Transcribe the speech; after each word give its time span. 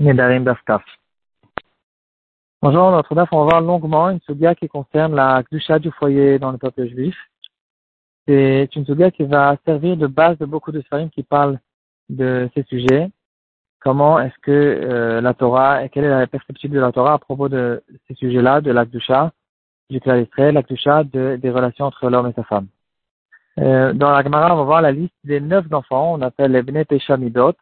Nedarim 0.00 0.44
Dafkaf. 0.44 0.82
Bonjour, 2.62 2.92
notre 2.92 3.16
daf, 3.16 3.28
on 3.32 3.38
va 3.38 3.50
voir 3.50 3.60
longuement 3.60 4.10
une 4.10 4.20
sugia 4.20 4.54
qui 4.54 4.68
concerne 4.68 5.16
la 5.16 5.42
gdusha 5.42 5.80
du 5.80 5.90
foyer 5.90 6.38
dans 6.38 6.52
le 6.52 6.58
peuple 6.58 6.86
juif. 6.86 7.16
C'est 8.26 8.68
une 8.76 8.86
sugia 8.86 9.10
qui 9.10 9.24
va 9.24 9.56
servir 9.66 9.96
de 9.96 10.06
base 10.06 10.38
de 10.38 10.46
beaucoup 10.46 10.70
de 10.70 10.82
sfarim 10.82 11.10
qui 11.10 11.24
parlent 11.24 11.58
de 12.10 12.48
ces 12.54 12.62
sujets. 12.64 13.10
Comment 13.80 14.20
est-ce 14.20 14.38
que 14.40 14.52
euh, 14.52 15.20
la 15.20 15.34
Torah, 15.34 15.84
et 15.84 15.88
quelle 15.88 16.04
est 16.04 16.10
la 16.10 16.28
perspective 16.28 16.70
de 16.70 16.78
la 16.78 16.92
Torah 16.92 17.14
à 17.14 17.18
propos 17.18 17.48
de 17.48 17.82
ces 18.06 18.14
sujets-là, 18.14 18.60
de 18.60 18.70
la 18.70 18.84
gdusha, 18.84 19.32
du 19.90 20.00
claristré, 20.00 20.52
la 20.52 20.62
gdusha, 20.62 21.02
de, 21.02 21.36
des 21.42 21.50
relations 21.50 21.86
entre 21.86 22.08
l'homme 22.08 22.28
et 22.28 22.32
sa 22.34 22.44
femme. 22.44 22.68
Euh, 23.58 23.92
dans 23.94 24.10
la 24.10 24.22
Gemara, 24.22 24.54
on 24.54 24.58
va 24.58 24.62
voir 24.62 24.80
la 24.80 24.92
liste 24.92 25.14
des 25.24 25.40
neuf 25.40 25.66
enfants, 25.72 26.12
on 26.14 26.22
appelle 26.22 26.52
les 26.52 26.62
Bnei 26.62 26.84
Peshamidot, 26.84 27.54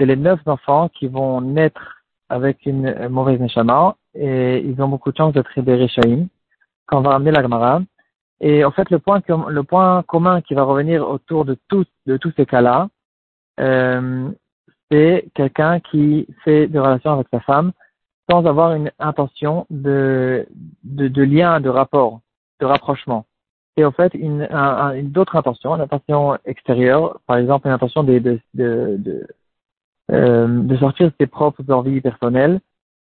c'est 0.00 0.06
les 0.06 0.16
neuf 0.16 0.40
enfants 0.46 0.88
qui 0.88 1.08
vont 1.08 1.42
naître 1.42 2.02
avec 2.30 2.64
une 2.64 3.08
mauvaise 3.08 3.38
neshama 3.38 3.96
et 4.14 4.60
ils 4.60 4.80
ont 4.82 4.88
beaucoup 4.88 5.12
de 5.12 5.16
chance 5.16 5.34
d'être 5.34 5.60
des 5.60 5.74
Réchaïm 5.74 6.28
quand 6.86 6.98
on 6.98 7.02
va 7.02 7.10
ramener 7.10 7.32
la 7.32 7.42
Gemara. 7.42 7.82
Et 8.40 8.64
en 8.64 8.70
fait, 8.70 8.88
le 8.88 8.98
point, 8.98 9.20
le 9.28 9.62
point 9.62 10.02
commun 10.04 10.40
qui 10.40 10.54
va 10.54 10.62
revenir 10.62 11.06
autour 11.06 11.44
de, 11.44 11.58
tous 11.68 11.84
de 12.06 12.16
tous 12.16 12.32
ces 12.34 12.46
cas-là, 12.46 12.88
euh, 13.60 14.30
c'est 14.90 15.28
quelqu'un 15.34 15.80
qui 15.80 16.26
fait 16.44 16.66
des 16.66 16.78
relations 16.78 17.12
avec 17.12 17.26
sa 17.30 17.40
femme 17.40 17.72
sans 18.30 18.46
avoir 18.46 18.72
une 18.74 18.90
intention 18.98 19.66
de, 19.68 20.48
de, 20.82 21.08
de 21.08 21.22
lien, 21.22 21.60
de 21.60 21.68
rapport, 21.68 22.20
de 22.60 22.64
rapprochement. 22.64 23.26
Et 23.76 23.84
en 23.84 23.92
fait 23.92 24.14
une, 24.14 24.48
une 24.50 25.10
d'autres 25.10 25.36
intentions, 25.36 25.74
une 25.74 25.82
intention 25.82 26.38
extérieure, 26.46 27.20
par 27.26 27.36
exemple 27.36 27.66
une 27.66 27.74
intention 27.74 28.02
de 28.02 28.40
euh, 30.10 30.46
de 30.48 30.76
sortir 30.76 31.08
de 31.08 31.14
ses 31.20 31.26
propres 31.26 31.62
envies 31.70 32.00
personnelles 32.00 32.60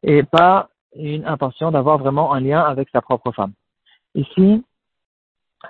et 0.04 0.24
pas 0.24 0.70
une 0.96 1.26
intention 1.26 1.72
d'avoir 1.72 1.98
vraiment 1.98 2.34
un 2.34 2.40
lien 2.40 2.62
avec 2.62 2.90
sa 2.90 3.02
propre 3.02 3.32
femme. 3.32 3.54
Ici, 4.16 4.64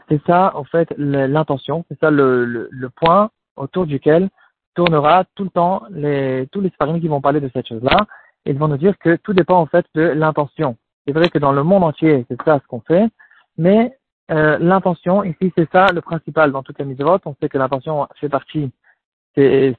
c'est 0.08 0.22
ça, 0.26 0.52
en 0.56 0.64
fait, 0.64 0.94
l'intention, 0.98 1.84
c'est 1.90 2.00
ça 2.00 2.12
le, 2.12 2.46
le, 2.70 2.90
point 2.90 3.32
autour 3.56 3.86
duquel 3.86 4.30
tournera 4.76 5.26
tout 5.36 5.44
le 5.44 5.50
temps 5.50 5.84
les, 5.90 6.48
tous 6.52 6.62
les 6.62 6.70
sparring 6.70 7.02
qui 7.02 7.08
vont 7.08 7.22
parler 7.22 7.42
de 7.42 7.50
cette 7.54 7.68
chose-là. 7.68 8.06
Ils 8.46 8.58
vont 8.58 8.68
nous 8.68 8.78
dire 8.78 8.98
que 8.98 9.16
tout 9.18 9.34
dépend 9.34 9.60
en 9.60 9.66
fait 9.66 9.86
de 9.96 10.02
l'intention. 10.02 10.78
C'est 11.06 11.14
vrai 11.14 11.30
que 11.30 11.40
dans 11.40 11.52
le 11.52 11.64
monde 11.64 11.84
entier, 11.84 12.26
c'est 12.30 12.42
ça 12.44 12.60
ce 12.62 12.68
qu'on 12.68 12.82
fait, 12.82 13.10
mais 13.58 13.98
euh, 14.32 14.58
l'intention, 14.60 15.24
ici, 15.24 15.52
c'est 15.58 15.70
ça 15.72 15.88
le 15.92 16.02
principal 16.02 16.52
dans 16.52 16.64
toutes 16.64 16.80
les 16.80 16.86
mitzvot. 16.86 17.20
On 17.26 17.36
sait 17.42 17.50
que 17.50 17.58
l'intention 17.58 18.08
fait 18.16 18.30
partie 18.30 18.72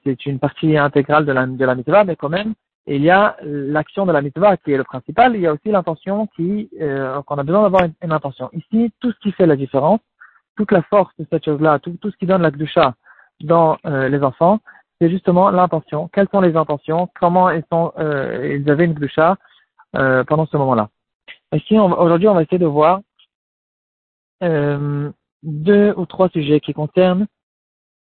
c'est 0.05 0.27
une 0.27 0.39
partie 0.39 0.77
intégrale 0.77 1.27
de 1.27 1.33
la, 1.33 1.47
de 1.47 1.75
mitzvah, 1.75 2.05
mais 2.05 2.17
quand 2.17 2.29
même, 2.29 2.55
il 2.87 3.03
y 3.03 3.11
a 3.11 3.37
l'action 3.43 4.07
de 4.07 4.13
la 4.13 4.23
mitzvah 4.23 4.57
qui 4.57 4.73
est 4.73 4.77
le 4.77 4.85
principal, 4.85 5.35
il 5.35 5.43
y 5.43 5.47
a 5.47 5.53
aussi 5.53 5.69
l'intention 5.71 6.29
euh, 6.41 7.23
qu'on 7.23 7.37
a 7.37 7.43
besoin 7.43 7.63
d'avoir 7.63 7.85
une, 7.85 8.13
intention. 8.13 8.51
Ici, 8.53 8.91
tout 9.01 9.13
ce 9.13 9.19
qui 9.21 9.33
fait 9.33 9.47
la 9.47 9.57
différence, 9.57 10.01
toute 10.57 10.73
la 10.73 10.83
force 10.83 11.15
de 11.19 11.27
cette 11.31 11.45
chose-là, 11.45 11.79
tout, 11.79 11.97
ce 12.03 12.17
qui 12.17 12.27
donne 12.27 12.43
la 12.43 12.51
gdusha 12.51 12.95
dans 13.41 13.79
euh, 13.87 14.09
les 14.09 14.23
enfants, 14.23 14.61
c'est 15.01 15.11
justement 15.11 15.51
l'intention. 15.51 16.09
Quelles 16.13 16.29
sont 16.33 16.41
les 16.41 16.57
intentions? 16.57 17.09
Comment 17.19 17.51
ils, 17.51 17.65
euh, 17.73 18.63
avaient 18.67 18.85
une 18.85 18.95
gdusha 18.95 19.37
euh, 19.97 20.25
pendant 20.25 20.47
ce 20.47 20.57
moment-là? 20.57 20.89
Ici, 21.55 21.79
aujourd'hui, 21.79 22.29
on 22.29 22.35
va 22.35 22.43
essayer 22.43 22.59
de 22.59 22.67
voir 22.67 23.01
deux 25.43 25.95
ou 25.97 26.07
trois 26.07 26.29
sujets 26.31 26.61
qui 26.61 26.73
concernent 26.73 27.27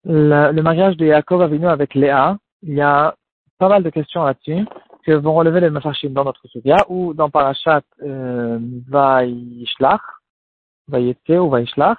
le 0.05 0.61
mariage 0.61 0.97
de 0.97 1.07
Yaakov 1.07 1.43
Avinu 1.43 1.67
avec 1.67 1.95
Léa, 1.95 2.39
il 2.63 2.75
y 2.75 2.81
a 2.81 3.15
pas 3.59 3.69
mal 3.69 3.83
de 3.83 3.91
questions 3.91 4.25
là-dessus 4.25 4.65
que 5.05 5.13
vont 5.13 5.35
relever 5.35 5.61
les 5.61 5.71
Mefashim 5.71 6.11
dans 6.11 6.25
notre 6.25 6.47
Sudia 6.49 6.77
ou 6.89 7.15
dans 7.15 7.31
Parashat 7.31 7.83
euh, 8.03 8.59
Vaishlach, 8.89 10.01
ou 10.89 11.51
Vaishlach. 11.51 11.99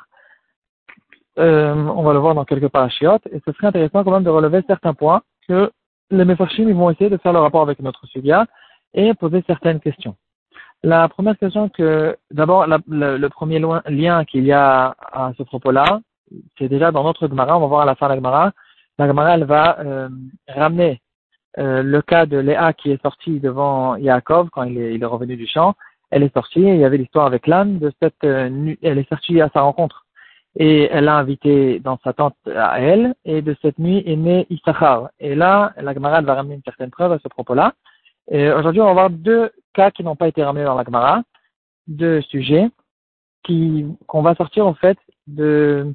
Euh, 1.40 1.74
on 1.74 2.04
va 2.04 2.14
le 2.14 2.20
voir 2.20 2.36
dans 2.36 2.46
quelques 2.46 2.68
parachiotes 2.68 3.26
et 3.32 3.42
ce 3.46 3.54
serait 3.54 3.68
intéressant 3.68 4.04
quand 4.04 4.12
même 4.12 4.24
de 4.24 4.30
relever 4.30 4.62
certains 4.68 4.94
points 4.94 5.22
que 5.48 5.72
les 6.10 6.26
Mefashim 6.26 6.68
ils 6.68 6.76
vont 6.76 6.90
essayer 6.90 7.10
de 7.10 7.18
faire 7.18 7.34
le 7.34 7.40
rapport 7.40 7.62
avec 7.62 7.80
notre 7.80 8.06
Sudia 8.08 8.46
et 8.94 9.14
poser 9.14 9.44
certaines 9.48 9.80
questions. 9.80 10.16
La 10.84 11.08
première 11.08 11.38
question 11.38 11.70
que, 11.70 12.18
d'abord, 12.32 12.66
le, 12.68 13.28
premier 13.28 13.62
lien 13.88 14.26
qu'il 14.26 14.46
y 14.46 14.52
a 14.52 14.96
à 15.00 15.32
ce 15.38 15.44
propos-là, 15.44 16.02
c'est 16.58 16.70
déjà 16.70 16.92
dans 16.92 17.04
notre 17.04 17.28
Gemara, 17.28 17.58
on 17.58 17.62
va 17.62 17.68
voir 17.68 17.82
à 17.82 17.86
la 17.86 17.96
fin 17.96 18.08
de 18.08 18.12
la 18.12 18.16
Gemara. 18.18 18.52
La 18.98 19.08
Gemara, 19.08 19.36
elle 19.36 19.46
va 19.46 19.80
euh, 19.80 20.10
ramener 20.48 21.02
euh, 21.58 21.84
le 21.84 22.02
cas 22.02 22.26
de 22.26 22.38
Léa 22.38 22.74
qui 22.74 22.92
est 22.92 23.02
sortie 23.02 23.40
devant 23.40 23.96
Yaakov 23.96 24.50
quand 24.52 24.64
il 24.64 24.78
est, 24.78 25.06
revenu 25.06 25.36
du 25.36 25.48
champ. 25.48 25.76
Elle 26.10 26.24
est 26.24 26.34
sortie, 26.34 26.62
il 26.62 26.78
y 26.78 26.86
avait 26.86 26.98
l'histoire 26.98 27.26
avec 27.26 27.48
l'âne 27.48 27.80
de 27.80 27.92
cette 28.02 28.24
euh, 28.24 28.76
elle 28.82 28.98
est 28.98 29.10
sortie 29.10 29.42
à 29.42 29.50
sa 29.54 29.62
rencontre. 29.62 30.06
Et 30.58 30.90
elle 30.92 31.06
l'a 31.06 31.16
invité 31.16 31.80
dans 31.80 31.98
sa 32.04 32.12
tente 32.12 32.36
à 32.54 32.82
elle, 32.82 33.16
et 33.24 33.42
de 33.42 33.56
cette 33.62 33.80
nuit 33.80 34.04
est 34.06 34.18
né 34.18 34.48
Issachar. 34.50 35.10
Et 35.22 35.34
là, 35.34 35.72
la 35.78 35.94
Gemara 35.94 36.22
va 36.22 36.36
ramener 36.36 36.56
une 36.56 36.64
certaine 36.64 36.92
preuve 36.92 37.14
à 37.14 37.20
ce 37.20 37.30
propos-là. 37.30 37.74
Et 38.30 38.52
aujourd'hui, 38.52 38.82
on 38.82 38.88
va 38.88 38.94
voir 38.94 39.10
deux 39.10 39.50
cas 39.74 39.92
qui 39.92 40.04
n'ont 40.04 40.18
pas 40.18 40.28
été 40.28 40.44
ramenés 40.44 40.66
dans 40.66 40.76
la 40.76 40.84
Gemara, 40.84 41.24
deux 41.88 42.22
sujets 42.22 42.70
qui 43.44 43.86
qu'on 44.08 44.22
va 44.22 44.36
sortir 44.36 44.68
en 44.68 44.74
fait 44.74 44.98
de 45.28 45.94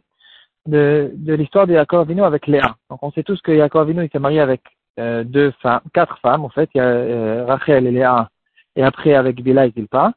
de, 0.66 1.10
de 1.14 1.34
l'histoire 1.34 1.66
de 1.66 1.72
Yaakov 1.72 2.00
Avinu 2.00 2.22
avec 2.22 2.46
Léa. 2.46 2.76
Donc 2.90 3.02
on 3.02 3.10
sait 3.12 3.22
tous 3.22 3.40
que 3.42 3.52
Yaakov 3.52 3.82
Avinu 3.82 4.04
il 4.04 4.10
s'est 4.10 4.18
marié 4.18 4.40
avec 4.40 4.62
euh, 4.98 5.24
deux 5.24 5.50
femmes, 5.62 5.80
quatre 5.92 6.18
femmes 6.18 6.44
en 6.44 6.48
fait, 6.48 6.70
il 6.74 6.78
y 6.78 6.80
a 6.80 6.84
euh, 6.84 7.44
Rachel 7.46 7.86
et 7.86 7.90
Léa, 7.90 8.28
et 8.76 8.82
après 8.82 9.14
avec 9.14 9.42
Bila 9.42 9.66
et 9.66 9.70
Zilpa. 9.70 10.12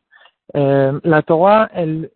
Euh, 0.55 0.99
la 1.03 1.21
Torah, 1.21 1.69
elle 1.73 2.09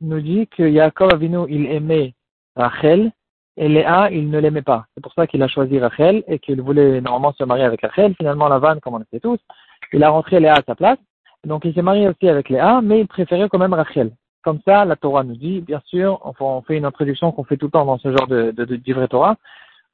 nous 0.00 0.20
dit 0.20 0.46
que 0.48 0.62
Yaakov 0.62 1.14
Avinu 1.14 1.46
il 1.48 1.66
aimait 1.66 2.14
Rachel 2.56 3.12
et 3.56 3.68
Léa 3.68 4.10
il 4.10 4.30
ne 4.30 4.38
l'aimait 4.38 4.62
pas. 4.62 4.86
C'est 4.94 5.02
pour 5.02 5.12
ça 5.14 5.26
qu'il 5.26 5.42
a 5.42 5.48
choisi 5.48 5.78
Rachel 5.78 6.22
et 6.26 6.38
qu'il 6.38 6.60
voulait 6.60 7.00
normalement 7.00 7.32
se 7.32 7.44
marier 7.44 7.64
avec 7.64 7.82
Rachel. 7.82 8.14
Finalement 8.14 8.48
la 8.48 8.58
vanne, 8.58 8.80
comme 8.80 8.94
on 8.94 8.98
le 8.98 9.06
sait 9.12 9.20
tous, 9.20 9.40
il 9.92 10.02
a 10.04 10.10
rentré 10.10 10.40
Léa 10.40 10.54
à 10.54 10.62
sa 10.66 10.74
place. 10.74 10.98
Donc 11.44 11.64
il 11.64 11.74
s'est 11.74 11.82
marié 11.82 12.08
aussi 12.08 12.28
avec 12.28 12.48
Léa, 12.48 12.80
mais 12.82 13.00
il 13.00 13.06
préférait 13.06 13.48
quand 13.48 13.58
même 13.58 13.74
Rachel. 13.74 14.12
Comme 14.42 14.60
ça, 14.64 14.84
la 14.84 14.96
Torah 14.96 15.22
nous 15.22 15.36
dit, 15.36 15.60
bien 15.60 15.80
sûr, 15.86 16.20
on 16.40 16.62
fait 16.62 16.76
une 16.76 16.84
introduction 16.84 17.30
qu'on 17.30 17.44
fait 17.44 17.56
tout 17.56 17.66
le 17.66 17.72
temps 17.72 17.84
dans 17.84 17.98
ce 17.98 18.10
genre 18.10 18.26
de, 18.26 18.50
de, 18.50 18.64
de, 18.64 19.06
Torah. 19.06 19.36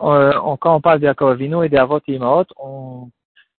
Euh, 0.00 0.32
quand 0.60 0.75
on 0.75 0.81
parle 0.81 1.00
d'Yaakov 1.00 1.32
Avinu 1.32 1.64
et 1.64 1.69
d'Avot 1.69 2.00
et 2.06 2.14
Imaot, 2.14 2.44
on, 2.56 3.10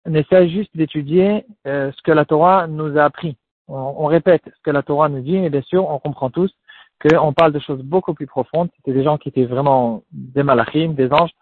on, 0.07 0.15
essaie 0.15 0.49
juste 0.49 0.71
d'étudier 0.75 1.45
euh, 1.67 1.93
ce 1.93 2.03
que 2.03 2.13
la 2.13 2.25
Torah 2.25 2.67
nous 2.67 2.97
a 2.97 3.05
appris. 3.05 3.37
On, 3.67 3.97
on, 3.99 4.07
répète 4.07 4.43
ce 4.47 4.63
que 4.63 4.71
la 4.71 4.83
Torah 4.83 5.11
nous 5.11 5.21
dit, 5.21 5.39
mais 5.39 5.51
bien 5.51 5.63
sûr, 5.63 5.87
on 5.89 5.99
comprend 5.99 6.31
tous 6.31 6.51
qu'on 7.03 7.33
parle 7.35 7.53
de 7.53 7.59
choses 7.59 7.83
beaucoup 7.83 8.15
plus 8.15 8.27
profondes. 8.27 8.71
C'était 8.77 8.93
des 8.93 9.05
gens 9.05 9.19
qui 9.19 9.29
étaient 9.29 9.45
vraiment 9.45 10.03
des 10.13 10.43
malachim, 10.43 10.95
des 10.95 11.13
anges. 11.13 11.33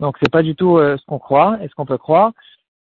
Donc, 0.00 0.16
c'est 0.22 0.32
pas 0.32 0.42
du 0.42 0.56
tout 0.56 0.78
euh, 0.78 0.96
ce 0.96 1.04
qu'on 1.04 1.18
croit 1.18 1.58
et 1.62 1.68
ce 1.68 1.74
qu'on 1.74 1.86
peut 1.86 1.98
croire. 1.98 2.32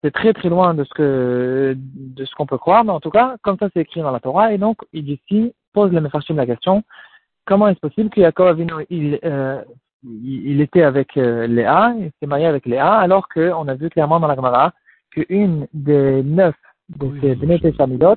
C'est 0.04 0.12
très 0.12 0.34
très 0.34 0.50
loin 0.50 0.74
de 0.74 0.84
ce 0.84 0.94
que 0.94 1.76
de 1.78 2.26
ce 2.26 2.34
qu'on 2.34 2.48
peut 2.48 2.58
croire, 2.58 2.84
mais 2.84 2.92
en 2.92 3.00
tout 3.00 3.12
cas, 3.12 3.36
comme 3.44 3.58
ça 3.60 3.70
c'est 3.72 3.82
écrit 3.82 4.02
dans 4.02 4.10
la 4.10 4.20
Torah, 4.20 4.52
et 4.52 4.58
donc 4.58 4.78
il 4.94 5.06
dit 5.06 5.22
ici 5.30 5.54
pose 5.74 5.92
le 5.92 6.02
Mefarshim 6.02 6.36
la 6.36 6.46
question, 6.46 6.84
comment 7.46 7.68
est-ce 7.68 7.80
possible 7.80 8.10
que 8.10 8.22
Yaakov 8.22 8.48
Avinu, 8.48 8.74
il, 8.90 9.20
euh, 9.24 9.62
il 10.04 10.62
était 10.62 10.84
avec 10.84 11.18
euh, 11.18 11.48
Léa, 11.48 11.94
il 11.98 12.12
s'est 12.20 12.28
marié 12.28 12.46
avec 12.46 12.66
Léa, 12.66 12.94
alors 12.94 13.28
qu'on 13.30 13.68
a 13.68 13.74
vu 13.76 13.90
clairement 13.90 14.20
dans 14.20 14.28
la 14.28 14.36
Gemara 14.36 14.74
qu'une 15.12 15.68
des 15.74 16.24
neuf 16.24 16.56
de 16.90 17.12
ces 17.22 17.36
Bnei 17.36 17.60
Samidot, 17.78 18.16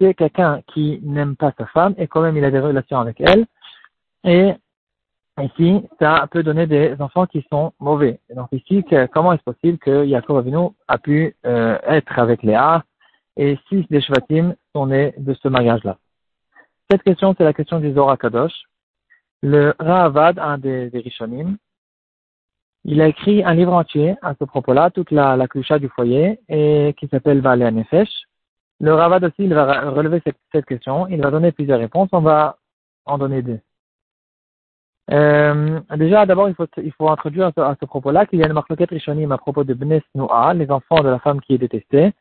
c'est 0.00 0.14
quelqu'un 0.14 0.62
qui 0.72 1.00
n'aime 1.02 1.36
pas 1.36 1.52
sa 1.58 1.66
femme 1.66 1.94
et 1.98 2.06
quand 2.06 2.22
même 2.22 2.36
il 2.36 2.44
a 2.44 2.50
des 2.50 2.58
relations 2.58 2.98
avec 2.98 3.20
elle. 3.20 3.46
Et 4.24 4.54
ici, 5.40 5.82
ça 5.98 6.26
peut 6.30 6.42
donner 6.42 6.66
des 6.66 6.96
enfants 7.00 7.26
qui 7.26 7.44
sont 7.50 7.72
mauvais. 7.78 8.20
Et 8.30 8.34
donc 8.34 8.48
ici, 8.52 8.84
comment 9.12 9.32
est-ce 9.32 9.42
possible 9.42 9.78
que 9.78 10.04
Yaakov 10.04 10.38
Avinu 10.38 10.68
a 10.88 10.98
pu 10.98 11.36
euh, 11.46 11.78
être 11.86 12.18
avec 12.18 12.42
Léa 12.42 12.84
et 13.36 13.58
six 13.68 13.86
des 13.90 14.00
Shvatim 14.00 14.54
sont 14.74 14.86
nés 14.86 15.14
de 15.18 15.34
ce 15.34 15.48
mariage-là? 15.48 15.98
Cette 16.90 17.02
question, 17.02 17.34
c'est 17.36 17.44
la 17.44 17.52
question 17.52 17.78
du 17.78 17.92
Zohar 17.92 18.18
Kadosh. 18.18 18.52
Le 19.42 19.74
Ravad, 19.78 20.38
un 20.38 20.58
des, 20.58 20.90
des 20.90 20.98
Rishonim, 20.98 21.56
il 22.84 23.00
a 23.00 23.08
écrit 23.08 23.44
un 23.44 23.54
livre 23.54 23.72
entier 23.72 24.16
à 24.22 24.34
ce 24.38 24.44
propos-là, 24.44 24.90
toute 24.90 25.10
la, 25.10 25.36
la 25.36 25.46
du 25.78 25.88
foyer, 25.88 26.40
et 26.48 26.94
qui 26.98 27.08
s'appelle 27.08 27.40
Valé 27.40 27.70
Nefesh. 27.70 28.08
Le 28.80 28.94
Ravad 28.94 29.22
aussi, 29.24 29.44
il 29.44 29.52
va 29.52 29.90
relever 29.90 30.22
cette, 30.52 30.64
question. 30.64 31.06
Il 31.08 31.20
va 31.20 31.30
donner 31.30 31.52
plusieurs 31.52 31.78
réponses. 31.78 32.08
On 32.12 32.20
va 32.20 32.56
en 33.04 33.18
donner 33.18 33.42
deux. 33.42 33.60
Euh, 35.10 35.80
déjà, 35.96 36.24
d'abord, 36.24 36.48
il 36.48 36.54
faut, 36.54 37.08
introduire 37.08 37.50
à 37.56 37.76
ce, 37.78 37.84
propos-là 37.84 38.24
qu'il 38.24 38.38
y 38.38 38.42
a 38.42 38.46
une 38.46 38.54
marloquette 38.54 38.90
Rishonim 38.90 39.32
à 39.32 39.38
propos 39.38 39.64
de 39.64 39.74
Bnes 39.74 40.00
Noah, 40.14 40.54
les 40.54 40.70
enfants 40.70 41.02
de 41.02 41.08
la 41.08 41.18
femme 41.18 41.40
qui 41.42 41.54
est 41.54 41.58
détestée. 41.58 42.12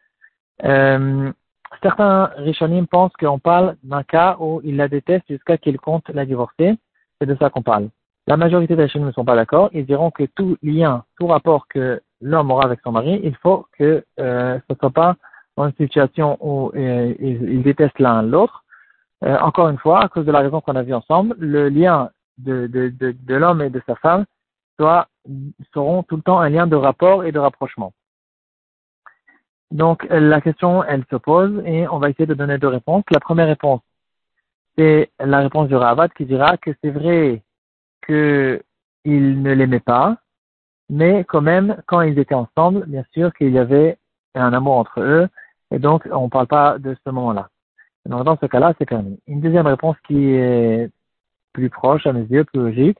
Euh, 0.65 1.31
certains 1.81 2.31
Rishonim 2.37 2.87
pensent 2.87 3.13
qu'on 3.19 3.39
parle 3.39 3.75
d'un 3.83 4.03
cas 4.03 4.37
où 4.39 4.61
il 4.63 4.75
la 4.77 4.87
déteste 4.87 5.25
jusqu'à 5.29 5.57
qu'il 5.57 5.79
compte 5.79 6.09
la 6.09 6.25
divorcer. 6.25 6.77
C'est 7.19 7.27
de 7.27 7.35
ça 7.35 7.49
qu'on 7.49 7.61
parle. 7.61 7.89
La 8.27 8.37
majorité 8.37 8.75
des 8.75 8.83
Rishonim 8.83 9.07
ne 9.07 9.11
sont 9.11 9.25
pas 9.25 9.35
d'accord. 9.35 9.69
Ils 9.73 9.85
diront 9.85 10.11
que 10.11 10.23
tout 10.23 10.57
lien, 10.61 11.03
tout 11.17 11.27
rapport 11.27 11.67
que 11.67 12.01
l'homme 12.21 12.51
aura 12.51 12.65
avec 12.65 12.79
son 12.83 12.91
mari, 12.91 13.19
il 13.23 13.35
faut 13.37 13.65
que 13.77 14.03
euh, 14.19 14.59
ce 14.59 14.73
ne 14.73 14.77
soit 14.77 14.91
pas 14.91 15.15
dans 15.57 15.67
une 15.67 15.75
situation 15.75 16.37
où 16.39 16.71
euh, 16.75 17.13
ils, 17.19 17.61
détestent 17.63 17.99
l'un 17.99 18.21
l'autre. 18.21 18.63
Euh, 19.25 19.37
encore 19.39 19.67
une 19.69 19.77
fois, 19.77 20.03
à 20.03 20.07
cause 20.07 20.25
de 20.25 20.31
la 20.31 20.39
raison 20.39 20.61
qu'on 20.61 20.75
a 20.75 20.83
vue 20.83 20.93
ensemble, 20.93 21.35
le 21.37 21.69
lien 21.69 22.09
de, 22.37 22.67
de, 22.67 22.93
de, 22.97 23.35
l'homme 23.35 23.61
et 23.61 23.69
de 23.69 23.81
sa 23.85 23.95
femme 23.95 24.25
soit, 24.79 25.07
seront 25.73 26.03
tout 26.03 26.15
le 26.15 26.21
temps 26.21 26.39
un 26.39 26.49
lien 26.49 26.67
de 26.67 26.77
rapport 26.77 27.25
et 27.25 27.33
de 27.33 27.39
rapprochement. 27.39 27.91
Donc 29.71 30.05
la 30.09 30.41
question, 30.41 30.83
elle 30.83 31.03
se 31.11 31.15
pose 31.15 31.61
et 31.65 31.87
on 31.87 31.99
va 31.99 32.09
essayer 32.09 32.25
de 32.25 32.33
donner 32.33 32.57
deux 32.57 32.67
réponses. 32.67 33.03
La 33.11 33.19
première 33.19 33.47
réponse, 33.47 33.81
c'est 34.77 35.11
la 35.19 35.39
réponse 35.39 35.67
du 35.67 35.75
Ravat 35.75 36.09
qui 36.09 36.25
dira 36.25 36.57
que 36.57 36.71
c'est 36.83 36.89
vrai 36.89 37.43
qu'il 38.05 38.61
ne 39.41 39.53
l'aimait 39.53 39.79
pas, 39.79 40.17
mais 40.89 41.23
quand 41.23 41.41
même, 41.41 41.77
quand 41.85 42.01
ils 42.01 42.17
étaient 42.17 42.33
ensemble, 42.33 42.85
bien 42.87 43.03
sûr 43.13 43.33
qu'il 43.33 43.51
y 43.51 43.59
avait 43.59 43.97
un 44.33 44.53
amour 44.53 44.77
entre 44.77 45.01
eux, 45.01 45.27
et 45.71 45.79
donc 45.79 46.07
on 46.11 46.25
ne 46.25 46.29
parle 46.29 46.47
pas 46.47 46.79
de 46.79 46.95
ce 46.95 47.11
moment-là. 47.11 47.49
Donc 48.05 48.23
dans 48.23 48.37
ce 48.37 48.47
cas-là, 48.47 48.73
c'est 48.79 48.87
permis. 48.87 49.19
Une 49.27 49.41
deuxième 49.41 49.67
réponse 49.67 49.97
qui 50.07 50.31
est 50.33 50.89
plus 51.53 51.69
proche 51.69 52.07
à 52.07 52.13
mes 52.13 52.23
yeux, 52.23 52.43
plus 52.43 52.59
logique, 52.59 52.97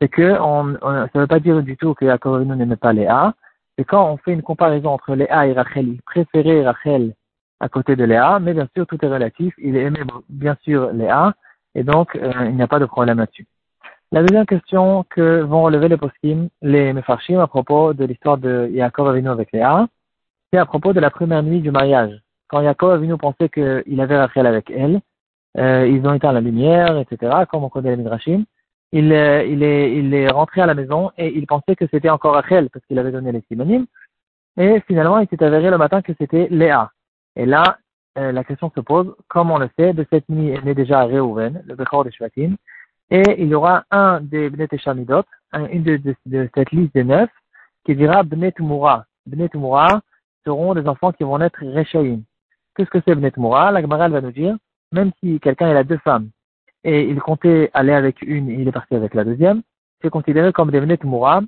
c'est 0.00 0.08
que 0.08 0.38
on, 0.40 0.76
ça 0.80 1.08
ne 1.14 1.20
veut 1.20 1.26
pas 1.26 1.40
dire 1.40 1.60
du 1.62 1.76
tout 1.76 1.94
que 1.94 2.04
Yaakov 2.04 2.44
n'aimait 2.44 2.76
pas 2.76 2.92
Léa, 2.92 3.34
et 3.78 3.84
quand 3.84 4.10
on 4.10 4.16
fait 4.18 4.32
une 4.32 4.42
comparaison 4.42 4.90
entre 4.90 5.14
Léa 5.14 5.46
et 5.46 5.52
Rachel, 5.52 5.88
il 5.88 6.02
préférait 6.02 6.64
Rachel 6.64 7.14
à 7.60 7.68
côté 7.68 7.96
de 7.96 8.04
Léa, 8.04 8.38
mais 8.40 8.54
bien 8.54 8.68
sûr 8.74 8.86
tout 8.86 8.98
est 9.04 9.08
relatif, 9.08 9.54
il 9.58 9.76
aimait 9.76 10.04
bien 10.28 10.56
sûr 10.62 10.92
Léa, 10.92 11.34
et 11.74 11.82
donc 11.82 12.14
euh, 12.16 12.32
il 12.46 12.56
n'y 12.56 12.62
a 12.62 12.68
pas 12.68 12.78
de 12.78 12.84
problème 12.84 13.18
là-dessus. 13.18 13.46
La 14.12 14.22
deuxième 14.22 14.46
question 14.46 15.04
que 15.10 15.40
vont 15.40 15.62
relever 15.62 15.88
les 15.88 15.96
poskim, 15.96 16.48
les 16.62 16.92
mefarshim 16.92 17.40
à 17.40 17.48
propos 17.48 17.94
de 17.94 18.04
l'histoire 18.04 18.38
de 18.38 18.68
Yaakov 18.70 19.08
Avinu 19.08 19.28
avec 19.28 19.50
Léa, 19.52 19.88
c'est 20.52 20.58
à 20.58 20.66
propos 20.66 20.92
de 20.92 21.00
la 21.00 21.10
première 21.10 21.42
nuit 21.42 21.60
du 21.60 21.72
mariage. 21.72 22.12
Quand 22.48 22.60
Yaakov 22.60 22.92
Avinu 22.92 23.16
pensait 23.16 23.48
qu'il 23.48 24.00
avait 24.00 24.18
Rachel 24.18 24.46
avec 24.46 24.70
elle, 24.70 25.00
euh, 25.58 25.88
ils 25.88 26.06
ont 26.06 26.14
éteint 26.14 26.32
la 26.32 26.40
lumière, 26.40 26.98
etc., 26.98 27.32
comme 27.50 27.64
on 27.64 27.68
connaît 27.68 27.90
les 27.90 27.96
midrashim. 27.96 28.44
Il, 28.92 29.12
euh, 29.12 29.44
il, 29.44 29.62
est, 29.62 29.96
il 29.96 30.14
est 30.14 30.30
rentré 30.30 30.60
à 30.60 30.66
la 30.66 30.74
maison 30.74 31.10
et 31.18 31.36
il 31.36 31.46
pensait 31.46 31.74
que 31.74 31.86
c'était 31.90 32.10
encore 32.10 32.34
Rachel 32.34 32.70
parce 32.70 32.84
qu'il 32.86 32.98
avait 32.98 33.10
donné 33.10 33.32
les 33.32 33.42
simonymes. 33.48 33.86
Et 34.56 34.80
finalement, 34.86 35.18
il 35.18 35.28
s'est 35.28 35.42
avéré 35.42 35.70
le 35.70 35.78
matin 35.78 36.00
que 36.00 36.12
c'était 36.18 36.46
Léa. 36.50 36.92
Et 37.34 37.44
là, 37.44 37.78
euh, 38.18 38.30
la 38.30 38.44
question 38.44 38.70
se 38.74 38.80
pose, 38.80 39.14
comme 39.28 39.50
on 39.50 39.58
le 39.58 39.68
sait, 39.76 39.92
de 39.92 40.06
cette 40.10 40.28
nuit 40.28 40.50
est 40.50 40.62
né 40.62 40.74
déjà 40.74 41.04
Reuven, 41.04 41.62
le 41.66 41.74
Bechor 41.74 42.04
de 42.04 42.10
Shvatim, 42.10 42.56
et 43.10 43.22
il 43.38 43.48
y 43.48 43.54
aura 43.54 43.84
un 43.90 44.20
des 44.20 44.48
Bnet 44.50 44.68
Eshamidot, 44.72 45.24
une 45.52 45.82
de, 45.82 46.00
de, 46.26 46.48
cette 46.54 46.70
liste 46.70 46.94
des 46.94 47.04
neuf, 47.04 47.30
qui 47.84 47.96
dira 47.96 48.22
Bnet 48.22 48.54
Moura. 48.60 49.04
Bnet 49.26 49.52
Moura 49.54 50.00
seront 50.44 50.74
des 50.74 50.86
enfants 50.86 51.12
qui 51.12 51.24
vont 51.24 51.38
naître 51.38 51.64
Rechaim. 51.64 52.20
Qu'est-ce 52.74 52.90
que 52.90 53.00
c'est 53.04 53.14
Bnet 53.14 53.36
Moura 53.36 53.72
La 53.72 53.82
Gemara 53.82 54.08
va 54.08 54.20
nous 54.20 54.32
dire, 54.32 54.56
même 54.92 55.10
si 55.20 55.40
quelqu'un 55.40 55.74
a 55.74 55.82
deux 55.84 55.98
femmes, 55.98 56.30
et 56.84 57.02
il 57.08 57.20
comptait 57.20 57.70
aller 57.74 57.92
avec 57.92 58.22
une 58.22 58.48
et 58.50 58.54
il 58.54 58.68
est 58.68 58.72
parti 58.72 58.94
avec 58.94 59.14
la 59.14 59.24
deuxième, 59.24 59.62
c'est 60.02 60.10
considéré 60.10 60.52
comme 60.52 60.70
des 60.70 60.98
Moura, 61.04 61.40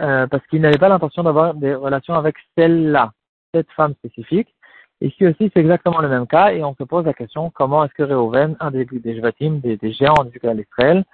euh, 0.00 0.26
parce 0.26 0.46
qu'il 0.46 0.60
n'avait 0.60 0.78
pas 0.78 0.88
l'intention 0.88 1.22
d'avoir 1.24 1.54
des 1.54 1.74
relations 1.74 2.14
avec 2.14 2.36
celle-là, 2.56 3.12
cette 3.52 3.70
femme 3.72 3.94
spécifique. 3.94 4.54
Ici 5.00 5.26
aussi, 5.26 5.50
c'est 5.52 5.60
exactement 5.60 6.00
le 6.00 6.08
même 6.08 6.26
cas, 6.26 6.52
et 6.52 6.64
on 6.64 6.74
se 6.74 6.84
pose 6.84 7.04
la 7.04 7.14
question, 7.14 7.50
comment 7.50 7.84
est-ce 7.84 7.94
que 7.94 8.02
Reuven, 8.02 8.56
un 8.58 8.70
des, 8.70 8.84
des 8.84 9.20
des, 9.20 9.76
des 9.76 9.92
géants 9.92 10.24
du 10.24 10.40
cas 10.40 10.54
d'Israël, 10.54 11.04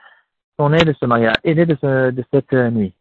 sont 0.59 0.71
nés 0.71 0.85
de 0.85 0.95
ce 0.95 1.05
mariage, 1.05 1.37
est 1.45 1.55
né 1.55 1.67
de, 1.67 1.77
ce, 1.81 2.11
de 2.11 2.25
cette 2.33 2.53
nuit? 2.53 2.95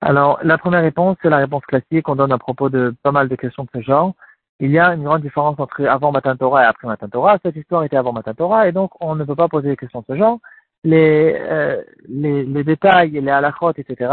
Alors, 0.00 0.38
la 0.42 0.58
première 0.58 0.82
réponse, 0.82 1.16
c'est 1.20 1.28
la 1.28 1.38
réponse 1.38 1.64
classique 1.66 2.02
qu'on 2.04 2.16
donne 2.16 2.32
à 2.32 2.38
propos 2.38 2.68
de 2.70 2.94
pas 3.02 3.12
mal 3.12 3.28
de 3.28 3.36
questions 3.36 3.64
de 3.64 3.68
ce 3.74 3.80
genre. 3.82 4.14
Il 4.60 4.70
y 4.70 4.78
a 4.78 4.94
une 4.94 5.04
grande 5.04 5.22
différence 5.22 5.58
entre 5.58 5.86
avant 5.86 6.12
Matan 6.12 6.36
Torah 6.36 6.64
et 6.64 6.66
après 6.66 6.86
Matan 6.86 7.08
Torah. 7.08 7.38
Cette 7.42 7.56
histoire 7.56 7.82
était 7.84 7.96
avant 7.96 8.12
Matan 8.12 8.34
Torah, 8.34 8.68
et 8.68 8.72
donc 8.72 8.92
on 9.00 9.14
ne 9.14 9.24
peut 9.24 9.34
pas 9.34 9.48
poser 9.48 9.70
des 9.70 9.76
questions 9.76 10.00
de 10.00 10.04
ce 10.06 10.16
genre. 10.16 10.38
Les, 10.84 11.34
euh, 11.38 11.82
les, 12.08 12.44
les 12.44 12.64
détails, 12.64 13.10
les 13.10 13.30
halachot, 13.30 13.72
etc., 13.76 14.12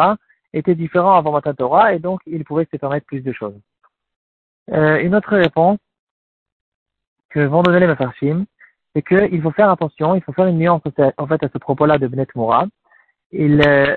étaient 0.53 0.75
différents 0.75 1.15
avant 1.15 1.33
Matan 1.33 1.53
Torah, 1.53 1.93
et 1.93 1.99
donc 1.99 2.21
il 2.25 2.45
pouvait 2.45 2.67
se 2.71 2.77
permettre 2.77 3.05
plus 3.05 3.21
de 3.21 3.33
choses. 3.33 3.59
Euh, 4.71 4.99
une 4.99 5.15
autre 5.15 5.35
réponse 5.35 5.79
que 7.29 7.41
vont 7.41 7.61
donner 7.61 7.81
les 7.81 7.87
Mefarshim, 7.87 8.45
c'est 8.95 9.01
qu'il 9.01 9.41
faut 9.41 9.51
faire 9.51 9.69
attention, 9.69 10.15
il 10.15 10.21
faut 10.21 10.33
faire 10.33 10.47
une 10.47 10.57
nuance 10.57 10.81
en 11.17 11.27
fait 11.27 11.43
à 11.43 11.49
ce 11.49 11.57
propos-là 11.57 11.97
de 11.97 12.07
Bnet 12.07 12.27
Moura. 12.35 12.65
Il, 13.31 13.61
euh, 13.67 13.95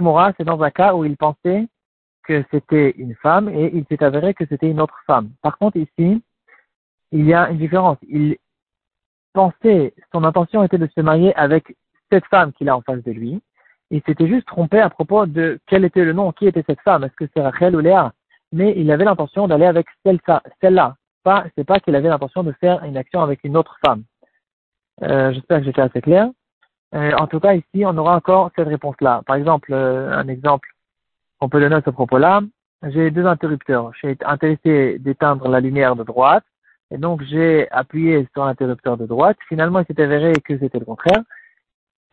Moura, 0.00 0.32
c'est 0.36 0.44
dans 0.44 0.62
un 0.62 0.70
cas 0.70 0.94
où 0.94 1.04
il 1.04 1.16
pensait 1.16 1.66
que 2.22 2.44
c'était 2.50 2.94
une 2.96 3.14
femme 3.16 3.48
et 3.48 3.70
il 3.74 3.84
s'est 3.86 4.02
avéré 4.02 4.34
que 4.34 4.46
c'était 4.46 4.70
une 4.70 4.80
autre 4.80 4.98
femme. 5.06 5.30
Par 5.42 5.58
contre, 5.58 5.76
ici, 5.76 6.22
il 7.12 7.26
y 7.26 7.34
a 7.34 7.50
une 7.50 7.58
différence. 7.58 7.98
Il 8.08 8.36
pensait, 9.32 9.94
son 10.12 10.24
intention 10.24 10.62
était 10.62 10.78
de 10.78 10.88
se 10.94 11.00
marier 11.00 11.34
avec 11.36 11.76
cette 12.10 12.26
femme 12.26 12.52
qu'il 12.52 12.68
a 12.68 12.76
en 12.76 12.82
face 12.82 13.02
de 13.02 13.12
lui. 13.12 13.42
Il 13.90 14.02
s'était 14.06 14.28
juste 14.28 14.46
trompé 14.46 14.80
à 14.80 14.88
propos 14.88 15.26
de 15.26 15.60
quel 15.66 15.84
était 15.84 16.04
le 16.04 16.12
nom, 16.12 16.32
qui 16.32 16.46
était 16.46 16.64
cette 16.66 16.80
femme. 16.80 17.04
Est-ce 17.04 17.14
que 17.14 17.30
c'est 17.34 17.42
Rachel 17.42 17.76
ou 17.76 17.80
Léa? 17.80 18.12
Mais 18.52 18.74
il 18.76 18.90
avait 18.90 19.04
l'intention 19.04 19.48
d'aller 19.48 19.66
avec 19.66 19.86
celle-là. 20.04 20.42
Celle 20.60 20.80
pas, 21.22 21.44
c'est 21.56 21.64
pas 21.64 21.80
qu'il 21.80 21.94
avait 21.94 22.08
l'intention 22.08 22.42
de 22.42 22.52
faire 22.52 22.82
une 22.84 22.96
action 22.96 23.20
avec 23.20 23.40
une 23.44 23.56
autre 23.56 23.76
femme. 23.84 24.04
Euh, 25.02 25.32
j'espère 25.32 25.58
que 25.58 25.64
j'étais 25.64 25.82
assez 25.82 26.00
clair. 26.00 26.30
Euh, 26.94 27.12
en 27.18 27.26
tout 27.26 27.40
cas, 27.40 27.54
ici, 27.54 27.84
on 27.86 27.96
aura 27.96 28.16
encore 28.16 28.50
cette 28.56 28.68
réponse-là. 28.68 29.22
Par 29.26 29.36
exemple, 29.36 29.72
euh, 29.72 30.12
un 30.12 30.28
exemple 30.28 30.68
qu'on 31.42 31.48
peut 31.48 31.58
donner 31.58 31.74
à 31.74 31.82
ce 31.84 31.90
propos-là. 31.90 32.40
J'ai 32.84 33.10
deux 33.10 33.26
interrupteurs. 33.26 33.90
J'ai 34.00 34.16
intéressé 34.24 35.00
d'éteindre 35.00 35.48
la 35.48 35.58
lumière 35.58 35.96
de 35.96 36.04
droite, 36.04 36.44
et 36.92 36.98
donc 36.98 37.20
j'ai 37.24 37.68
appuyé 37.72 38.28
sur 38.32 38.44
l'interrupteur 38.44 38.96
de 38.96 39.06
droite. 39.06 39.36
Finalement, 39.48 39.80
il 39.80 39.86
s'est 39.86 40.00
avéré 40.00 40.34
que 40.34 40.56
c'était 40.56 40.78
le 40.78 40.84
contraire. 40.84 41.22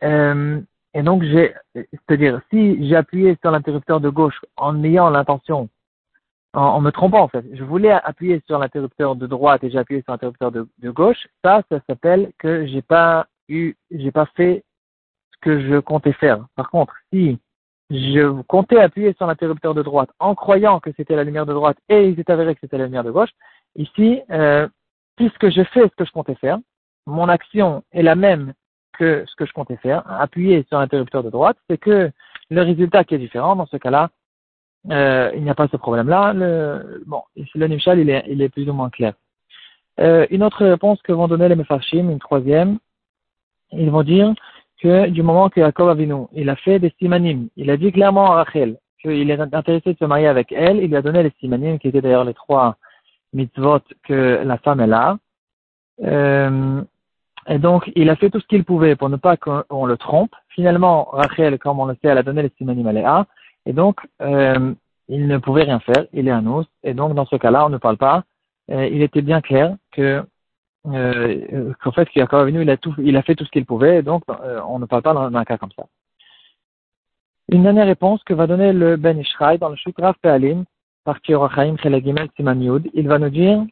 et 0.02 1.02
donc, 1.04 1.22
j'ai, 1.22 1.54
c'est-à-dire, 1.76 2.40
si 2.50 2.88
j'ai 2.88 2.96
appuyé 2.96 3.38
sur 3.40 3.52
l'interrupteur 3.52 4.00
de 4.00 4.08
gauche 4.08 4.40
en 4.56 4.82
ayant 4.82 5.10
l'intention 5.10 5.68
en, 6.52 6.80
me 6.80 6.90
trompant 6.90 7.22
en 7.22 7.28
fait. 7.28 7.44
Je 7.52 7.62
voulais 7.62 7.92
appuyer 7.92 8.42
sur 8.48 8.58
l'interrupteur 8.58 9.14
de 9.14 9.28
droite 9.28 9.62
et 9.62 9.70
j'ai 9.70 9.78
appuyé 9.78 10.02
sur 10.02 10.10
l'interrupteur 10.10 10.50
de, 10.50 10.66
de, 10.78 10.90
gauche. 10.90 11.28
Ça, 11.44 11.62
ça 11.70 11.78
s'appelle 11.88 12.32
que 12.38 12.66
j'ai 12.66 12.82
pas 12.82 13.28
eu, 13.48 13.76
j'ai 13.92 14.10
pas 14.10 14.26
fait 14.34 14.64
ce 15.32 15.38
que 15.40 15.60
je 15.60 15.78
comptais 15.78 16.14
faire. 16.14 16.44
Par 16.56 16.68
contre, 16.68 16.96
si 17.12 17.38
je 17.90 18.42
comptais 18.42 18.78
appuyer 18.78 19.12
sur 19.14 19.26
l'interrupteur 19.26 19.74
de 19.74 19.82
droite 19.82 20.10
en 20.20 20.34
croyant 20.34 20.80
que 20.80 20.90
c'était 20.96 21.16
la 21.16 21.24
lumière 21.24 21.46
de 21.46 21.52
droite 21.52 21.76
et 21.88 22.08
il 22.08 22.16
s'est 22.16 22.30
avéré 22.30 22.54
que 22.54 22.60
c'était 22.60 22.78
la 22.78 22.84
lumière 22.84 23.04
de 23.04 23.10
gauche, 23.10 23.30
ici, 23.76 24.20
euh, 24.30 24.68
puisque 25.16 25.50
je 25.50 25.62
fais 25.64 25.82
ce 25.82 25.96
que 25.96 26.04
je 26.04 26.12
comptais 26.12 26.36
faire, 26.36 26.58
mon 27.06 27.28
action 27.28 27.82
est 27.92 28.02
la 28.02 28.14
même 28.14 28.52
que 28.92 29.24
ce 29.26 29.34
que 29.34 29.46
je 29.46 29.52
comptais 29.52 29.76
faire, 29.76 30.02
appuyer 30.20 30.64
sur 30.68 30.78
l'interrupteur 30.78 31.22
de 31.22 31.30
droite, 31.30 31.56
c'est 31.68 31.78
que 31.78 32.10
le 32.50 32.62
résultat 32.62 33.04
qui 33.04 33.14
est 33.14 33.18
différent, 33.18 33.56
dans 33.56 33.66
ce 33.66 33.76
cas-là, 33.76 34.10
euh, 34.90 35.30
il 35.34 35.42
n'y 35.42 35.50
a 35.50 35.54
pas 35.54 35.68
ce 35.68 35.76
problème-là. 35.76 36.32
Le, 36.32 37.02
bon, 37.06 37.22
ici 37.36 37.58
le 37.58 37.66
Nimshal, 37.66 37.98
il 37.98 38.10
est, 38.10 38.24
il 38.28 38.42
est 38.42 38.48
plus 38.48 38.68
ou 38.68 38.72
moins 38.72 38.90
clair. 38.90 39.14
Euh, 40.00 40.26
une 40.30 40.42
autre 40.42 40.64
réponse 40.64 41.00
que 41.02 41.12
vont 41.12 41.28
donner 41.28 41.48
les 41.48 41.56
Mefarshim, 41.56 42.10
une 42.10 42.18
troisième, 42.18 42.78
ils 43.72 43.90
vont 43.90 44.02
dire 44.02 44.34
que 44.82 45.08
du 45.08 45.22
moment 45.22 45.48
que 45.48 45.60
Jacob 45.60 45.88
Avinu, 45.88 46.26
il 46.32 46.48
a 46.48 46.56
fait 46.56 46.78
des 46.78 46.92
simanim, 46.98 47.48
il 47.56 47.70
a 47.70 47.76
dit 47.76 47.92
clairement 47.92 48.32
à 48.32 48.44
Rachel 48.44 48.76
qu'il 49.02 49.30
est 49.30 49.40
intéressé 49.40 49.92
de 49.92 49.98
se 49.98 50.04
marier 50.04 50.26
avec 50.26 50.52
elle, 50.52 50.78
il 50.78 50.88
lui 50.88 50.96
a 50.96 51.02
donné 51.02 51.22
les 51.22 51.32
simanim, 51.40 51.78
qui 51.78 51.88
étaient 51.88 52.02
d'ailleurs 52.02 52.24
les 52.24 52.34
trois 52.34 52.76
mitzvot 53.32 53.80
que 54.04 54.42
la 54.44 54.58
femme 54.58 54.80
est 54.80 54.86
là. 54.86 55.16
Euh, 56.02 56.82
et 57.48 57.58
donc, 57.58 57.90
il 57.96 58.10
a 58.10 58.16
fait 58.16 58.30
tout 58.30 58.40
ce 58.40 58.46
qu'il 58.46 58.64
pouvait 58.64 58.96
pour 58.96 59.08
ne 59.08 59.16
pas 59.16 59.36
qu'on 59.36 59.86
le 59.86 59.96
trompe. 59.96 60.34
Finalement, 60.50 61.08
Rachel, 61.12 61.58
comme 61.58 61.80
on 61.80 61.86
le 61.86 61.94
sait, 61.94 62.08
elle 62.08 62.18
a 62.18 62.22
donné 62.22 62.42
les 62.42 62.52
simanim 62.58 62.86
à 62.86 62.92
Léa. 62.92 63.26
Et 63.66 63.72
donc, 63.72 64.00
euh, 64.20 64.74
il 65.08 65.26
ne 65.26 65.38
pouvait 65.38 65.64
rien 65.64 65.80
faire, 65.80 66.06
il 66.12 66.28
est 66.28 66.30
un 66.30 66.46
os, 66.46 66.66
et 66.84 66.94
donc 66.94 67.14
dans 67.14 67.26
ce 67.26 67.36
cas-là, 67.36 67.66
on 67.66 67.68
ne 67.68 67.78
parle 67.78 67.96
pas. 67.96 68.22
Euh, 68.70 68.86
il 68.86 69.02
était 69.02 69.22
bien 69.22 69.40
clair 69.40 69.74
que 69.90 70.22
euh, 70.86 71.72
qu'en 71.82 71.92
fait, 71.92 72.08
Yaakov 72.14 72.46
venu, 72.46 72.62
il 72.62 72.70
a 72.70 72.76
tout, 72.76 72.94
il 72.98 73.16
a 73.16 73.22
fait 73.22 73.34
tout 73.34 73.44
ce 73.44 73.50
qu'il 73.50 73.66
pouvait, 73.66 74.02
donc 74.02 74.22
euh, 74.28 74.60
on 74.66 74.78
ne 74.78 74.86
parle 74.86 75.02
pas 75.02 75.14
dans, 75.14 75.34
un 75.34 75.44
cas 75.44 75.58
comme 75.58 75.72
ça. 75.76 75.84
Une 77.52 77.62
dernière 77.62 77.86
réponse 77.86 78.22
que 78.24 78.34
va 78.34 78.46
donner 78.46 78.72
le 78.72 78.96
Ben 78.96 79.18
Ishraï 79.18 79.58
dans 79.58 79.68
le 79.68 79.76
Shukraf 79.76 80.16
Pe'alim, 80.22 80.64
partie 81.04 81.34
Orachaim 81.34 81.76
Chelagimel 81.78 82.28
Siman 82.36 82.80
il 82.94 83.08
va 83.08 83.18
nous 83.18 83.30
dire 83.30 83.64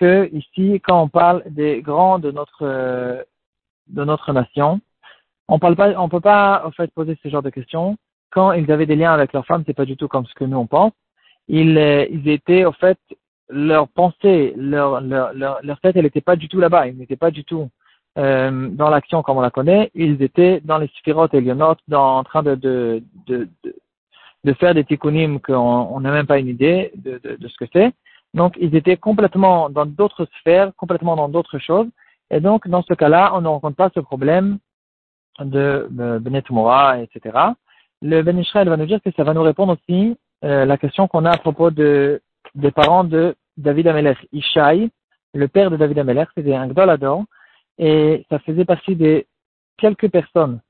que 0.00 0.28
ici, 0.32 0.80
quand 0.84 1.02
on 1.02 1.08
parle 1.08 1.42
des 1.46 1.82
grands 1.82 2.18
de 2.18 2.30
notre 2.30 3.26
de 3.88 4.04
notre 4.04 4.32
nation, 4.32 4.80
on 5.48 5.58
parle 5.58 5.76
pas, 5.76 5.90
on 6.00 6.08
peut 6.08 6.20
pas 6.20 6.62
en 6.66 6.70
fait 6.72 6.90
poser 6.92 7.16
ce 7.22 7.28
genre 7.28 7.42
de 7.42 7.50
questions 7.50 7.96
quand 8.30 8.52
ils 8.52 8.70
avaient 8.70 8.86
des 8.86 8.96
liens 8.96 9.14
avec 9.14 9.32
leurs 9.32 9.46
femmes, 9.46 9.64
c'est 9.66 9.74
pas 9.74 9.86
du 9.86 9.96
tout 9.96 10.08
comme 10.08 10.26
ce 10.26 10.34
que 10.34 10.44
nous 10.44 10.58
on 10.58 10.66
pense. 10.66 10.92
Ils, 11.48 11.78
euh, 11.78 12.06
ils 12.10 12.28
étaient, 12.28 12.64
au 12.64 12.72
fait, 12.72 12.98
leur 13.48 13.88
pensée, 13.88 14.54
leur, 14.56 15.00
leur, 15.00 15.32
leur, 15.32 15.58
leur 15.62 15.80
tête, 15.80 15.96
elle 15.96 16.04
n'était 16.04 16.20
pas 16.20 16.36
du 16.36 16.48
tout 16.48 16.58
là-bas. 16.58 16.88
Ils 16.88 16.96
n'étaient 16.96 17.16
pas 17.16 17.30
du 17.30 17.44
tout 17.44 17.68
euh, 18.18 18.68
dans 18.70 18.88
l'action 18.88 19.22
comme 19.22 19.38
on 19.38 19.42
la 19.42 19.50
connaît. 19.50 19.90
Ils 19.94 20.22
étaient 20.22 20.60
dans 20.64 20.78
les 20.78 20.88
sphirotes 20.98 21.34
et 21.34 21.40
lionotes, 21.40 21.80
dans, 21.88 22.18
en 22.18 22.24
train 22.24 22.42
de, 22.42 22.54
de, 22.54 23.02
de, 23.26 23.48
de 24.44 24.52
faire 24.54 24.74
des 24.74 24.84
tikkunim 24.84 25.40
qu'on 25.40 26.00
n'a 26.00 26.10
même 26.10 26.26
pas 26.26 26.38
une 26.38 26.48
idée 26.48 26.92
de, 26.96 27.20
de, 27.22 27.48
ce 27.48 27.56
que 27.56 27.70
c'est. 27.72 27.92
Donc, 28.34 28.56
ils 28.60 28.74
étaient 28.74 28.96
complètement 28.96 29.70
dans 29.70 29.86
d'autres 29.86 30.26
sphères, 30.40 30.72
complètement 30.76 31.16
dans 31.16 31.28
d'autres 31.28 31.58
choses. 31.58 31.88
Et 32.30 32.40
donc, 32.40 32.66
dans 32.68 32.82
ce 32.82 32.94
cas-là, 32.94 33.32
on 33.34 33.40
ne 33.40 33.48
rencontre 33.48 33.76
pas 33.76 33.90
ce 33.94 34.00
problème 34.00 34.58
de 35.38 35.86
Benet 35.90 36.42
Mora, 36.50 37.00
etc. 37.00 37.38
Le 38.02 38.22
Ben 38.22 38.38
Israël 38.38 38.68
va 38.68 38.76
nous 38.76 38.86
dire 38.86 39.00
que 39.02 39.10
ça 39.16 39.24
va 39.24 39.32
nous 39.32 39.42
répondre 39.42 39.74
aussi 39.74 40.16
euh, 40.44 40.64
la 40.64 40.76
question 40.76 41.08
qu'on 41.08 41.24
a 41.24 41.30
à 41.30 41.38
propos 41.38 41.70
de, 41.70 42.20
des 42.56 42.72
parents 42.72 43.04
de 43.04 43.36
David 43.56 43.86
Amelech. 43.86 44.18
Ishaï, 44.32 44.90
le 45.34 45.48
père 45.48 45.70
de 45.70 45.76
David 45.76 45.98
Amelech, 46.00 46.28
c'était 46.36 46.54
un 46.54 46.66
Gdolador, 46.66 47.24
et 47.78 48.26
ça 48.28 48.38
faisait 48.40 48.64
partie 48.64 48.96
des 48.96 49.26
quelques 49.78 50.10
personnes 50.10 50.60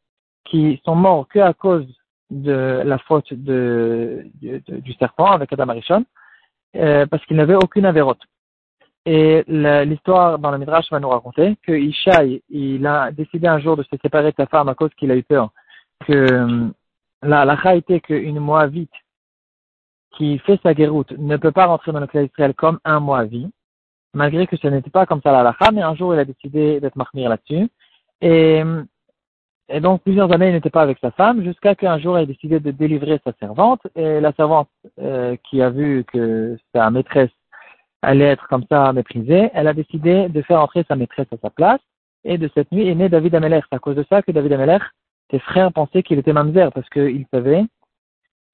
qui 0.44 0.80
sont 0.84 0.94
morts 0.94 1.26
que 1.28 1.38
à 1.38 1.54
cause 1.54 1.86
de 2.30 2.82
la 2.84 2.98
faute 2.98 3.32
de, 3.32 4.26
du 4.34 4.92
serpent 4.94 5.30
avec 5.30 5.52
Adam 5.52 5.68
Arishon, 5.68 6.04
euh, 6.76 7.06
parce 7.06 7.24
qu'il 7.26 7.36
n'avait 7.36 7.54
aucune 7.54 7.86
avérote. 7.86 8.20
Et 9.08 9.44
l'histoire 9.46 10.40
dans 10.40 10.50
le 10.50 10.58
Midrash 10.58 10.90
va 10.90 10.98
nous 10.98 11.08
raconter 11.08 11.56
que 11.64 11.72
Ishaï, 11.72 12.42
il 12.50 12.84
a 12.86 13.12
décidé 13.12 13.46
un 13.46 13.60
jour 13.60 13.76
de 13.76 13.84
se 13.84 13.96
séparer 14.02 14.32
de 14.32 14.36
sa 14.36 14.46
femme 14.46 14.68
à 14.68 14.74
cause 14.74 14.90
qu'il 14.96 15.12
a 15.12 15.16
eu 15.16 15.22
peur 15.22 15.50
que 16.04 16.12
euh, 16.12 16.68
la 17.22 17.42
halakha 17.42 17.76
était 17.76 18.00
qu'une 18.00 18.40
Moabite 18.40 18.92
qui 20.12 20.38
fait 20.38 20.60
sa 20.62 20.74
guéroute 20.74 21.12
ne 21.18 21.36
peut 21.36 21.52
pas 21.52 21.66
rentrer 21.66 21.92
dans 21.92 22.00
le 22.00 22.06
clan 22.06 22.22
d'Israël 22.22 22.54
comme 22.54 22.78
un 22.84 23.00
Moabite, 23.00 23.52
malgré 24.14 24.46
que 24.46 24.56
ce 24.56 24.66
n'était 24.68 24.90
pas 24.90 25.06
comme 25.06 25.20
ça 25.22 25.32
la 25.32 25.40
halakha, 25.40 25.70
mais 25.72 25.82
un 25.82 25.94
jour 25.94 26.14
il 26.14 26.20
a 26.20 26.24
décidé 26.24 26.80
d'être 26.80 26.96
marmire 26.96 27.28
là-dessus. 27.28 27.68
Et 28.22 28.62
et 29.68 29.80
donc, 29.80 30.02
plusieurs 30.02 30.30
années, 30.32 30.48
il 30.48 30.52
n'était 30.52 30.70
pas 30.70 30.82
avec 30.82 30.98
sa 31.00 31.10
femme, 31.10 31.42
jusqu'à 31.42 31.74
qu'un 31.74 31.98
jour, 31.98 32.18
il 32.18 32.22
a 32.22 32.26
décidé 32.26 32.60
de 32.60 32.70
délivrer 32.70 33.20
sa 33.24 33.32
servante. 33.40 33.80
Et 33.96 34.20
la 34.20 34.32
servante, 34.32 34.68
euh, 35.00 35.36
qui 35.44 35.60
a 35.60 35.70
vu 35.70 36.04
que 36.04 36.56
sa 36.72 36.88
maîtresse 36.90 37.30
allait 38.02 38.26
être 38.26 38.46
comme 38.48 38.64
ça 38.70 38.92
méprisée, 38.92 39.50
elle 39.54 39.66
a 39.66 39.74
décidé 39.74 40.28
de 40.28 40.42
faire 40.42 40.60
entrer 40.60 40.84
sa 40.86 40.94
maîtresse 40.94 41.26
à 41.32 41.36
sa 41.42 41.50
place. 41.50 41.80
Et 42.24 42.38
de 42.38 42.48
cette 42.54 42.70
nuit 42.70 42.88
est 42.88 42.94
né 42.94 43.08
David 43.08 43.34
Ameler. 43.34 43.60
C'est 43.68 43.76
à 43.76 43.80
cause 43.80 43.96
de 43.96 44.06
ça 44.08 44.22
que 44.22 44.30
David 44.30 44.52
Ameler, 44.52 44.78
ses 45.32 45.40
frères 45.40 45.72
pensaient 45.72 46.04
qu'il 46.04 46.18
était 46.18 46.32
mamzer, 46.32 46.70
parce 46.72 46.88
qu'il 46.90 47.26
savait, 47.32 47.64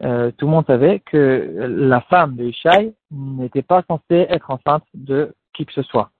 euh, 0.04 0.30
tout 0.36 0.46
le 0.46 0.52
monde 0.52 0.66
savait 0.66 1.00
que 1.00 1.54
la 1.58 2.00
femme 2.02 2.36
de 2.36 2.44
Ishaï 2.44 2.94
n'était 3.10 3.62
pas 3.62 3.82
censée 3.88 4.26
être 4.28 4.50
enceinte 4.50 4.84
de 4.94 5.34
qui 5.54 5.64
que 5.66 5.72
ce 5.72 5.82
soit. 5.82 6.10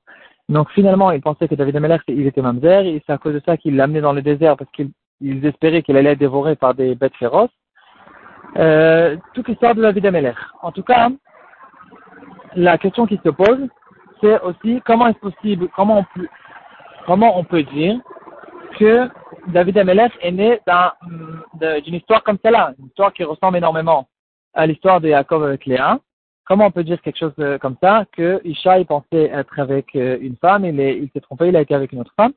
Donc 0.48 0.70
finalement, 0.70 1.10
il 1.10 1.20
pensait 1.20 1.48
que 1.48 1.54
David 1.54 1.76
Amelech, 1.76 2.02
il 2.08 2.26
était 2.26 2.42
mamzer, 2.42 2.86
et 2.86 3.02
c'est 3.06 3.12
à 3.12 3.18
cause 3.18 3.34
de 3.34 3.42
ça 3.44 3.56
qu'il 3.56 3.76
l'a 3.76 3.84
amené 3.84 4.00
dans 4.00 4.12
le 4.12 4.22
désert 4.22 4.56
parce 4.56 4.70
qu'ils 4.72 5.46
espéraient 5.46 5.82
qu'il 5.82 5.96
allait 5.96 6.12
être 6.12 6.18
dévoré 6.18 6.56
par 6.56 6.74
des 6.74 6.94
bêtes 6.94 7.16
féroces. 7.16 7.50
Euh, 8.56 9.16
toute 9.34 9.48
l'histoire 9.48 9.74
de 9.74 9.82
David 9.82 10.06
Amelech. 10.06 10.36
En 10.60 10.72
tout 10.72 10.82
cas, 10.82 11.08
la 12.54 12.76
question 12.76 13.06
qui 13.06 13.18
se 13.24 13.30
pose, 13.30 13.66
c'est 14.20 14.40
aussi 14.42 14.82
comment 14.84 15.06
est-ce 15.08 15.18
possible, 15.18 15.68
comment 15.74 16.04
on 16.16 16.22
comment 17.06 17.38
on 17.38 17.44
peut 17.44 17.62
dire 17.62 17.98
que 18.78 19.08
David 19.48 19.78
Amelech 19.78 20.12
est 20.20 20.32
né 20.32 20.60
d'une 21.82 21.94
histoire 21.94 22.22
comme 22.22 22.38
celle-là, 22.42 22.74
une 22.78 22.86
histoire 22.86 23.12
qui 23.12 23.24
ressemble 23.24 23.56
énormément 23.56 24.08
à 24.54 24.66
l'histoire 24.66 25.00
de 25.00 25.08
Jacob 25.08 25.42
avec 25.42 25.66
Léa. 25.66 25.98
Comment 26.44 26.66
on 26.66 26.70
peut 26.70 26.84
dire 26.84 27.00
quelque 27.02 27.18
chose 27.18 27.34
comme 27.60 27.76
ça 27.82 28.04
que 28.12 28.40
Ishaï 28.44 28.84
pensait 28.84 29.30
être 29.32 29.58
avec 29.58 29.94
euh, 29.94 30.18
une 30.20 30.36
femme, 30.36 30.64
il, 30.64 30.78
il 30.78 31.08
s'est 31.12 31.20
trompé, 31.20 31.48
il 31.48 31.56
a 31.56 31.60
été 31.60 31.74
avec 31.74 31.92
une 31.92 32.00
autre 32.00 32.12
femme. 32.16 32.32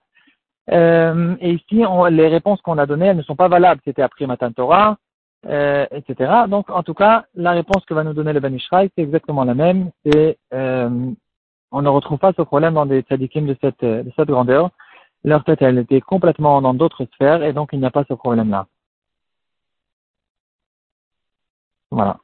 Euh, 0.71 1.35
et 1.39 1.53
ici, 1.53 1.83
les 2.11 2.27
réponses 2.27 2.61
qu'on 2.61 2.77
a 2.77 2.85
données, 2.85 3.07
elles 3.07 3.17
ne 3.17 3.23
sont 3.23 3.35
pas 3.35 3.47
valables. 3.47 3.81
C'était 3.85 4.01
après 4.01 4.25
Matan 4.25 4.51
Torah, 4.51 4.97
euh, 5.47 5.85
etc. 5.91 6.31
Donc, 6.47 6.69
en 6.69 6.83
tout 6.83 6.93
cas, 6.93 7.25
la 7.35 7.51
réponse 7.51 7.85
que 7.85 7.93
va 7.93 8.03
nous 8.03 8.13
donner 8.13 8.33
le 8.33 8.39
Ben 8.39 8.53
Ishraï, 8.53 8.89
c'est 8.95 9.03
exactement 9.03 9.43
la 9.43 9.53
même. 9.53 9.91
C'est, 10.05 10.37
euh, 10.53 10.89
on 11.71 11.81
ne 11.81 11.89
retrouve 11.89 12.17
pas 12.17 12.33
ce 12.35 12.41
problème 12.41 12.73
dans 12.73 12.85
des 12.85 13.01
tzadikim 13.01 13.45
de 13.45 13.55
cette, 13.61 13.83
de 13.83 14.11
cette 14.15 14.29
grandeur. 14.29 14.69
Leur 15.25 15.43
tête, 15.43 15.61
elle 15.63 15.79
était 15.79 16.01
complètement 16.01 16.61
dans 16.61 16.75
d'autres 16.75 17.05
sphères, 17.15 17.41
et 17.43 17.51
donc 17.51 17.69
il 17.73 17.79
n'y 17.79 17.85
a 17.85 17.91
pas 17.91 18.05
ce 18.07 18.13
problème-là. 18.13 18.67
Voilà. 21.89 22.19